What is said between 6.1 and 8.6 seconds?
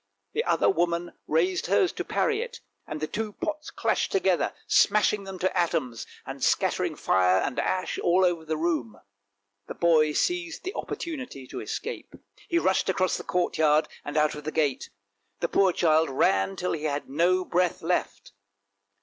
and scattering fire and ash all over the